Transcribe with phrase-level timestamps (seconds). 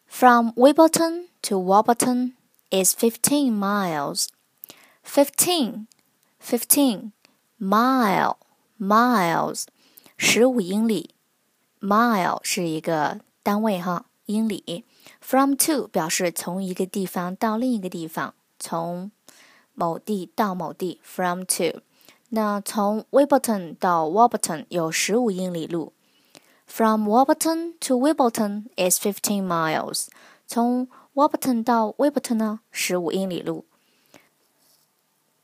[0.07, 2.33] From Wimbledon to Warburton
[2.71, 4.27] is 15 miles.
[5.03, 5.87] 15,
[6.41, 7.11] 15,
[7.59, 8.37] mile,
[8.79, 9.65] miles,
[10.17, 11.15] 十五英里。
[11.79, 14.85] mile 是一个单位哈，英里。
[15.21, 19.11] From to 表示从一个地方到另一个地方，从
[19.73, 20.99] 某地到某地。
[21.03, 21.81] From to
[22.29, 25.92] 那从 Wimbledon 到 Warburton 有十五英里路。
[26.65, 30.07] From Warburton to Wimbledon is fifteen miles。
[30.45, 33.65] 从 Warburton 到 Wimbledon 呢，十五英里路。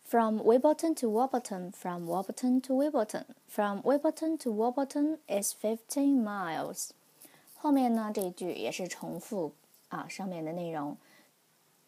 [0.04, 6.90] From Wimbledon to Warburton, from Warburton to Wimbledon, from Wimbledon to Warburton is fifteen miles。
[7.58, 9.54] 后面呢这一句也是重复
[9.90, 10.98] 啊上面的内容。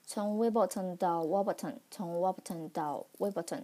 [0.06, 3.64] 从 Wimbledon 到 Warburton，从 Warburton 到 Wimbledon。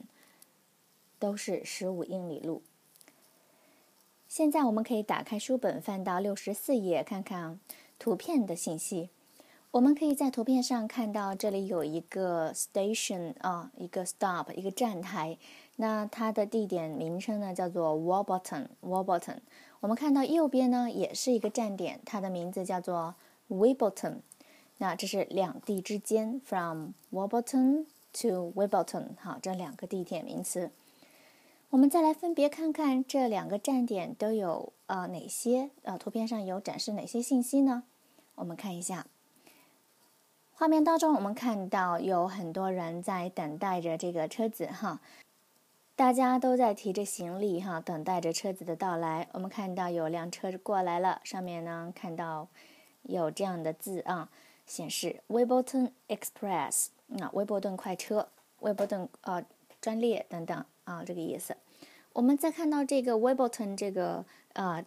[1.19, 2.61] 都是十五英里路。
[4.38, 7.58] 现在我们可以打开书本，翻到六十四页，看看
[7.98, 9.10] 图片的信息。
[9.72, 15.36] 我们可以在图片上看到，这里有一个 station 啊，一个 stop，一个站台。
[15.74, 18.68] 那它的地点名称呢，叫做 Warburton。
[18.80, 19.38] Warburton。
[19.80, 23.16] 我们看到右边呢，也是一个站点，它的名字叫做
[23.48, 24.18] Wimbledon。
[24.76, 29.16] 那这是两地之间，from Warburton to Wimbledon。
[29.18, 30.70] 好，这两个地点名词。
[31.70, 37.82] 我们再来分别看看这两个站点都有呃哪些呃图片上有展示哪些信息呢？
[38.36, 39.06] 我们看一下，
[40.54, 45.02] 画面当中我们看到有很多人在等待着这个车子哈，
[45.94, 49.28] 大家都在提着行李哈，等待着车子的到来。
[49.32, 52.48] 我们看到有辆车过来了，上面呢看到
[53.02, 54.30] 有这样的字啊，
[54.64, 56.86] 显示 Wimbledon Express，
[57.20, 58.30] 啊，威伯顿快车，
[58.60, 59.44] 威伯顿啊
[59.82, 60.64] 专列等等。
[60.88, 61.54] 啊，这个意思。
[62.14, 64.86] 我们再看到这个 Wimbledon 这个呃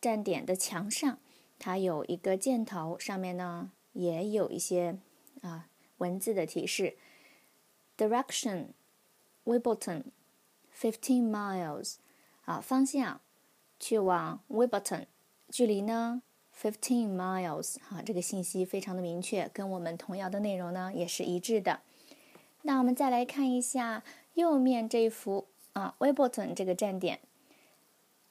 [0.00, 1.18] 站点的墙上，
[1.58, 4.96] 它有一个箭头，上面呢也有一些
[5.40, 6.96] 啊文字的提示。
[7.96, 8.66] Direction
[9.44, 10.04] Wimbledon
[10.72, 11.96] fifteen miles
[12.44, 13.20] 啊方向
[13.80, 15.06] 去往 Wimbledon，
[15.50, 16.22] 距离呢
[16.56, 21.80] fifteen miles 啊这个信息非常的明确，跟我们童谣的内容呢也是一致的。
[22.62, 24.04] 那我们再来看一下。
[24.38, 27.18] 右面这一幅啊，w e b b l t o n 这个站点，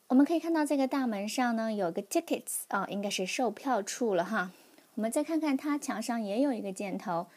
[0.08, 4.54] 我们可以看到这个大门上呢有个 tickets 啊，应该是售票处了哈。
[4.96, 7.28] 我们再看看它墙上也有一个箭头，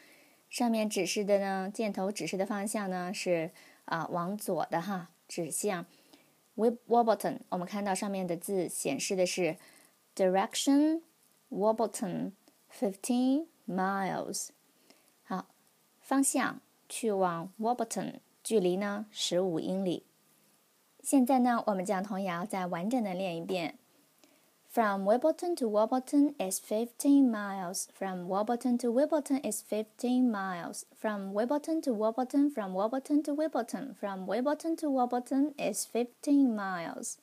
[0.49, 3.51] 上面指示的呢，箭头指示的方向呢是
[3.83, 5.85] 啊往左的哈，指向
[6.55, 7.39] Wimbledon。
[7.49, 9.57] 我们看到上面的字显示的是
[10.15, 11.01] direction
[11.49, 12.31] Wimbledon
[12.73, 14.51] fifteen miles，
[15.23, 15.47] 好，
[15.99, 18.21] 方向去往 Wimbledon。
[18.42, 20.04] 距离呢，十五英里。
[21.02, 23.78] 现在呢，我们将童谣再完整的练一遍。
[24.68, 27.86] From Wimbledon to Wimbledon is fifteen miles.
[27.94, 30.82] From Wimbledon to Wimbledon is fifteen miles.
[30.94, 37.16] From Wimbledon to Wimbledon, from Wimbledon to Wimbledon, from Wimbledon to Wimbledon is fifteen miles.